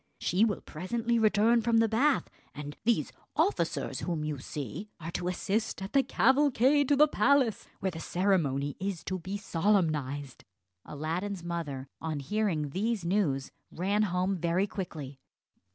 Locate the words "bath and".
1.87-2.75